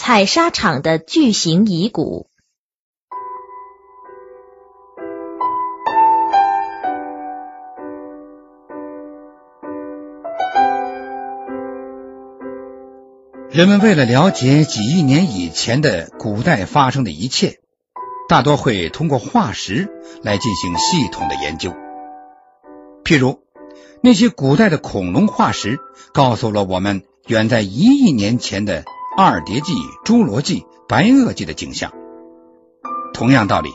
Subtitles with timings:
[0.00, 2.28] 采砂场的巨型遗骨。
[13.50, 17.58] 人们为了了解几亿年以前的古代发生的一切，
[18.28, 19.88] 大多会通过化石
[20.22, 21.74] 来进行系统的研究。
[23.02, 23.40] 譬如，
[24.00, 25.80] 那些古代的恐龙化石
[26.12, 28.84] 告诉了我们远在一亿年前的
[29.20, 29.72] 二叠纪、
[30.04, 31.92] 侏罗纪、白垩纪的景象。
[33.12, 33.74] 同样道理，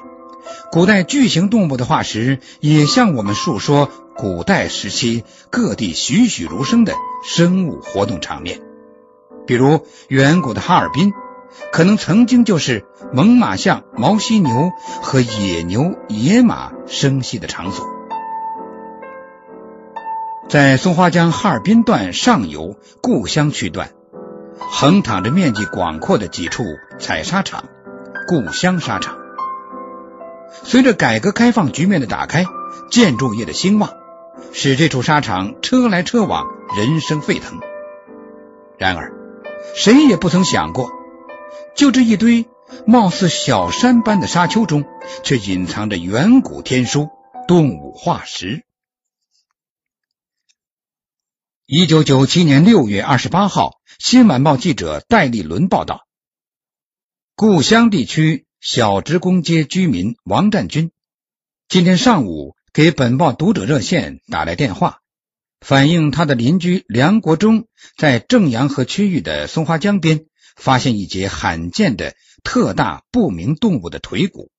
[0.71, 6.93] 古代巨型动物的化石也向我们述说古代时期各地栩栩如生的
[7.25, 8.61] 生物活动场面。
[9.45, 11.11] 比如，远古的哈尔滨
[11.73, 17.85] 可能曾经就是猛犸象、毛犀牛和野牛、野马生息的场所。
[20.47, 23.91] 在松花江哈尔滨段上游故乡区段，
[24.59, 26.63] 横躺着面积广阔的几处
[26.99, 27.65] 采砂场——
[28.27, 29.17] 故乡砂场。
[30.63, 32.45] 随着改革开放局面的打开，
[32.91, 33.91] 建筑业的兴旺，
[34.51, 36.45] 使这处砂场车来车往，
[36.77, 37.59] 人声沸腾。
[38.77, 39.13] 然而，
[39.75, 40.89] 谁也不曾想过，
[41.75, 42.45] 就这一堆
[42.85, 44.85] 貌似小山般的沙丘中，
[45.23, 47.09] 却隐藏着远古天书——
[47.47, 48.63] 动物化石。
[51.65, 56.05] 一九九七年六月二十八号，《新晚报》记者戴立伦报道：
[57.37, 60.91] 故乡地区小职工街居民王占军
[61.69, 64.99] 今天上午给本报读者热线打来电话。
[65.61, 70.25] 反映他的邻居梁国忠在正阳河区域的松花江边
[70.57, 74.51] 发现一节罕见的特大不明动物的腿骨。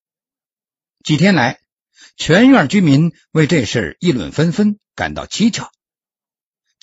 [1.03, 1.61] 几天来，
[2.17, 5.71] 全院居民为这事议论纷纷，感到蹊跷。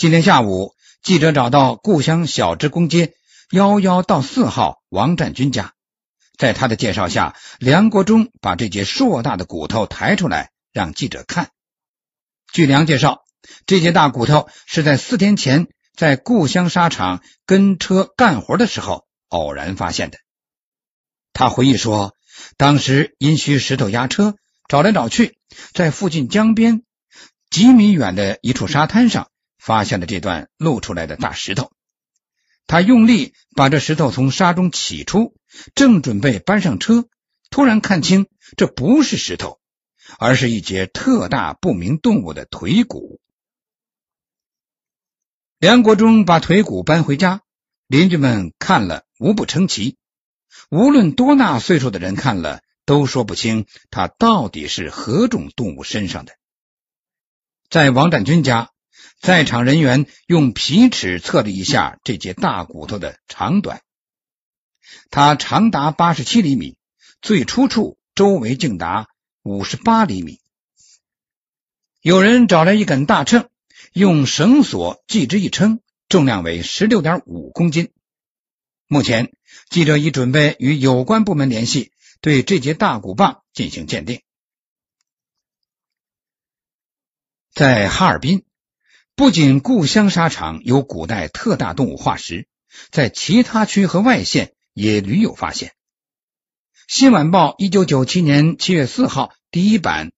[0.01, 3.13] 今天下午，记者找到故乡小职工街
[3.51, 5.73] 幺幺到四号王占军家，
[6.39, 11.51] 在他的介绍下，梁国忠把这节硕大的骨头抬出来让记者看。
[12.51, 13.21] 据梁介绍。
[13.67, 20.17] 这节大骨头是在四天前在故乡沙场跟车干活的时候偶然发现的。
[21.31, 22.15] 他回忆说，
[22.57, 24.33] 当时因需石头压车，
[24.67, 25.37] 找来找去，
[25.75, 26.81] 在附近江边
[27.51, 29.29] 几米远的一处沙滩上
[29.61, 31.71] 发现了这段露出来的大石头。
[32.65, 35.35] 他用力把这石头从沙中起出，
[35.75, 37.07] 正准备搬上车，
[37.51, 38.27] 突然看清
[38.57, 39.59] 这不是石头，
[40.17, 43.21] 而是一节特大不明动物的腿骨。
[45.59, 47.41] 梁国忠把腿骨搬回家，
[47.85, 49.97] 邻居们看了无不称奇。
[50.69, 56.33] 无论多大岁数的人看了，都说不清他到底是何种动物身上的。
[57.69, 58.71] 在王占军家，
[59.21, 63.81] 在场人员用皮尺测了一下这节大骨头的长短，
[65.11, 66.75] 它长达八十七厘米，
[67.21, 69.07] 最初处周围竟达
[69.43, 70.39] 五十八厘米。
[72.01, 73.47] 有人找来一杆大秤。
[73.93, 77.91] 用绳索系之一称，重量为十六点五公斤。
[78.87, 79.33] 目前，
[79.69, 84.21] 记者已准备与有关部门联系，对这节大骨棒进行鉴定。
[87.51, 88.45] 在哈尔滨，
[89.21, 92.47] 不仅故乡沙场有古代特大动物化石，
[92.89, 95.73] 在其他区和外县也屡有发现。
[96.87, 100.11] 新晚报一九九七年七月四号第一版。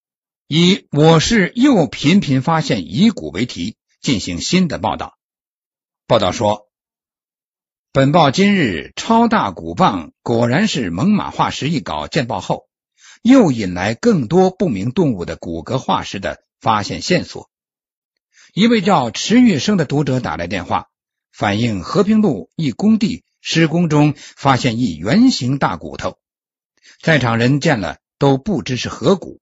[0.48, 5.18] 以“我市又频频发现遗骨”为题进行新的报道。
[6.08, 6.70] 报道说，
[7.92, 12.70] 本报今日超大骨棒果然是猛犸化石一稿见报后，
[13.22, 17.50] 又引来更多不明动物的骨骼化石的发现线索。
[18.54, 20.90] 一位叫池玉生的读者打来电话，
[21.32, 26.20] 反映和平路一工地施工中发现一圆形大骨头，
[27.02, 29.42] 在场人见了都不知是何骨。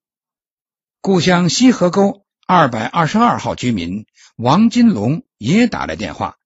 [1.01, 4.05] 故乡西河沟二百二十二号居民
[4.37, 6.37] 王金龙也打来电话，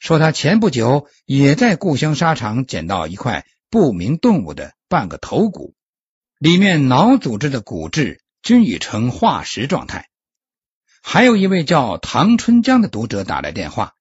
[0.00, 5.74] 说他前不久也在故乡沙场捡到一块不明动物的半个头骨，
[6.38, 10.08] 里面脑组织的骨质均已成化石状态。
[11.08, 13.94] 还有一位叫唐春江的读者打来电话，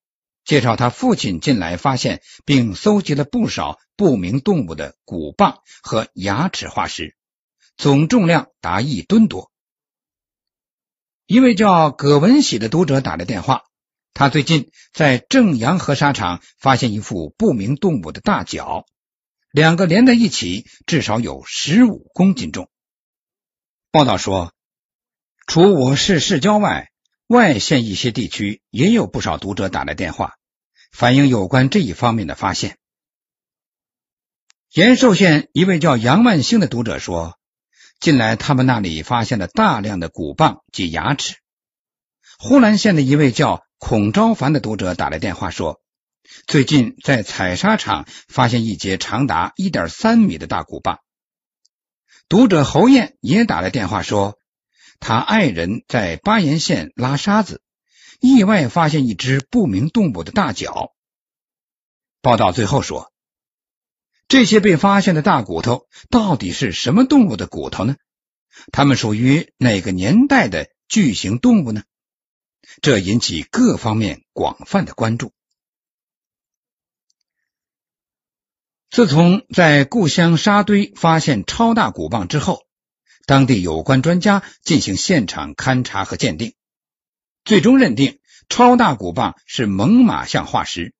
[0.44, 7.16] 介绍他父亲近来发现并搜集了不少不明动物的骨棒和牙齿化石，
[7.78, 9.52] 总重量达一吨多。
[11.28, 13.66] 一位叫葛文喜的读者打来电话，
[14.16, 18.88] 他最近在正阳河沙场发现一副不明动物的大脚，
[19.52, 22.68] 两个连在一起至少有十五公斤重。
[23.92, 24.54] 报道说，
[25.46, 26.90] 除我市市郊外，
[27.28, 30.36] 外县一些地区也有不少读者打来电话，
[30.92, 32.78] 反映有关这一方面的发现。
[34.72, 37.40] 延寿县一位叫杨万兴的读者说，
[38.00, 41.38] 近来他们那里发现了大量的骨棒及牙齿。
[42.38, 45.82] 呼兰县的一位叫孔昭凡的读者打来电话说，
[46.46, 51.00] 最近在采砂场发现一节长达一点三米的大骨棒。
[52.30, 54.38] 读者侯燕也打来电话说，
[55.00, 57.62] 他爱人在巴彦县拉沙子，
[58.20, 60.94] 意外发现一只不明动物的大脚。
[62.22, 63.12] 报道最后说，
[64.28, 67.96] 这些被发现的大骨头到底是什么动物的骨头呢？
[68.72, 71.84] 它们属于哪个年代的巨型动物呢？
[72.82, 75.32] 这引起各方面广泛的关注。
[78.90, 82.65] 自从在故乡沙堆发现超大骨棒之后，
[83.26, 86.54] 当地有关专家进行现场勘查和鉴定，
[87.44, 88.20] 最终认定
[88.50, 90.94] 超大骨棒是猛犸象化石。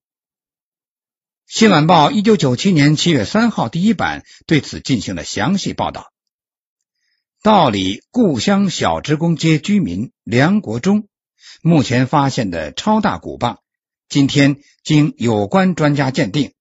[1.48, 6.12] 新晚报一九九七年七月三号第一版对此进行了详细报道。
[7.44, 11.08] 道里故乡小职工街居民梁国忠
[11.62, 13.60] 目前发现的超大骨棒，
[14.10, 16.54] 今天经有关专家鉴定。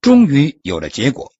[0.00, 1.32] 终于有了结果。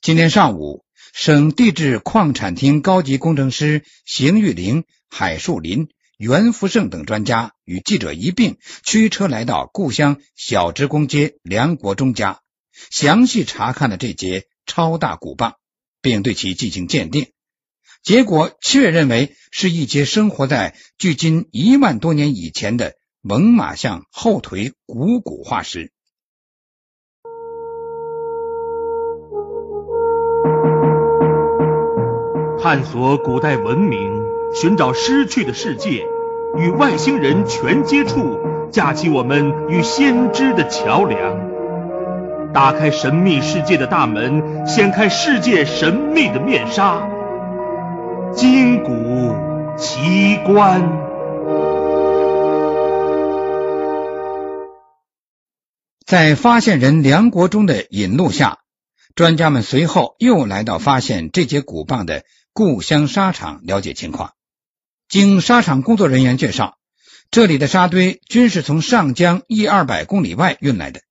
[0.00, 0.83] 今天上午，
[1.16, 5.88] 省地质矿产厅高级工程师邢玉玲、海树林、
[6.18, 12.40] 袁福胜等专家与记者一并驱车来到故乡小职工街梁国忠家，
[12.90, 15.54] 详细查看了这节超大骨棒，
[16.02, 17.28] 并对其进行鉴定。
[18.02, 25.92] 结果确认为是一节生活在距今一万多年以前的猛犸象后腿股骨化石。
[32.64, 34.24] 探索古代文明，
[34.54, 36.06] 寻找失去的世界，
[36.56, 38.40] 与外星人全接触，
[38.70, 47.06] 架起我们与先知的桥梁，打开神秘世界的大门，掀开世界神秘的面纱，
[48.32, 49.34] 金古
[49.76, 50.80] 奇观。
[56.06, 58.60] 在发现人梁国忠的引路下，
[59.14, 62.24] 专家们随后又来到发现这节骨棒的。
[62.56, 64.32] 故乡沙场了解情况，
[65.08, 66.78] 经沙场工作人员介绍，
[67.32, 71.02] 这里的沙堆均是从上江一二百公里外运来的。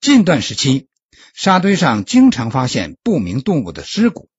[0.00, 0.88] 近段时期，
[1.34, 4.30] 沙堆上经常发现不明动物的尸骨，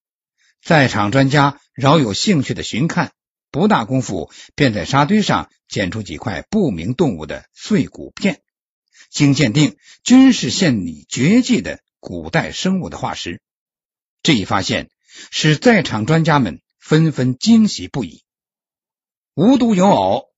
[0.60, 3.12] 在场专家饶有兴趣的寻看，
[3.52, 8.42] 不大功夫便在沙堆上捡出几块不明动物的碎骨片，
[9.12, 13.40] 经鉴定，均是县里绝迹的古代生物的化石。
[14.24, 14.90] 这一发现。
[15.32, 18.24] 使在场专家们纷纷惊喜不已。
[19.36, 20.30] 无独有偶，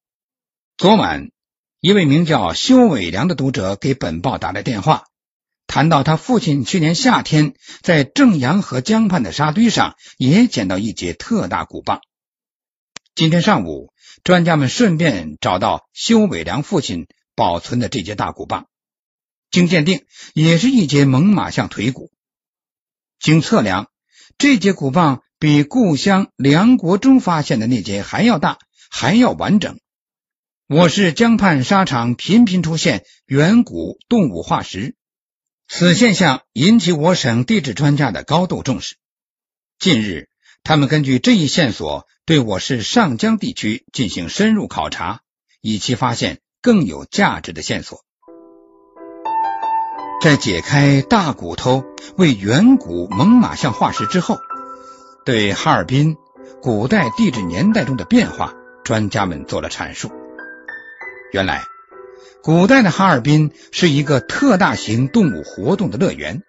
[0.77, 1.31] 昨晚
[1.80, 5.04] 一位名叫修伟良的读者给本报打来电话，
[5.68, 12.01] 谈到他父亲去年夏天在正阳河江畔的沙堆上也捡到一节特大骨棒。
[13.16, 13.92] 今天上午，
[14.24, 18.68] 专家们顺便找到修伟良父亲保存的这节大骨棒，
[19.51, 22.12] 经鉴定，也是一节猛犸象腿骨。
[23.19, 23.89] 经测量。
[24.38, 28.60] 这节骨棒比故乡梁国忠发现的那节还要大，
[28.92, 29.80] 还要完整。
[30.68, 34.96] 我市江畔沙场频频出现远古动物化石，
[35.70, 38.98] 此现象引起我省地质专家的高度重视。
[39.80, 40.27] 近日，
[40.63, 45.22] 他们根据这一线索，对我市上江地区进行深入考察，
[45.62, 48.04] 以期发现更有价值的线索。
[50.25, 51.86] 在解开大骨头
[52.17, 54.39] 为远古猛犸象化石之后，
[55.24, 56.17] 对哈尔滨
[56.63, 60.10] 古代地质年代中的变化，专家们做了阐述。
[61.32, 61.62] 原来，
[62.41, 66.41] 古代的哈尔滨是一个特大型动物活动的乐园。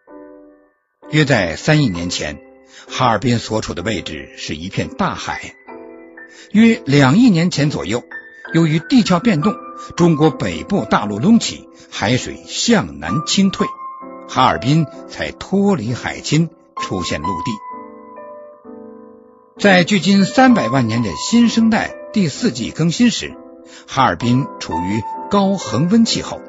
[1.11, 2.41] 约在三亿年前，
[2.89, 5.55] 哈尔滨所处的位置是一片大海。
[6.51, 8.03] 约两亿年前左右，
[8.55, 9.55] 由于地壳变动。
[9.97, 13.67] 中国北部大陆隆起，海水向南倾退，
[14.29, 17.51] 哈尔滨才脱离海侵，出现陆地。
[19.59, 23.35] 在距今三百万年的新生代第四纪更新时，
[23.89, 26.41] 哈尔滨处于高恒温气候，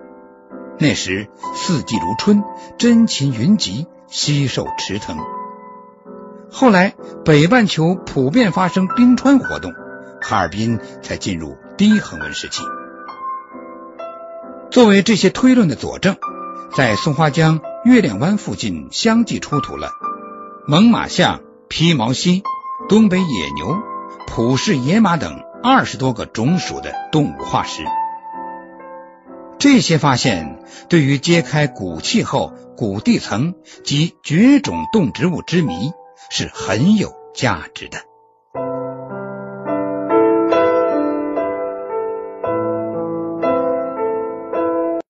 [0.78, 2.44] 那时四季如春，
[2.78, 5.18] 珍禽云集，稀兽驰腾。
[6.52, 9.74] 后来北半球普遍发生冰川活动，
[10.22, 12.62] 哈尔滨才进入低恒温时期。
[14.78, 16.18] 作为这些推论的佐证，
[16.72, 19.90] 在松花江月亮湾附近相继出土了
[20.68, 22.44] 猛犸象、披毛犀、
[22.88, 23.76] 东北野牛、
[24.28, 27.86] 普氏野马等二十多个种属的动物化石。
[29.58, 35.92] 这些发现对于揭开古气候、古地层及绝种动植物之谜
[36.30, 38.02] 是很有价值的。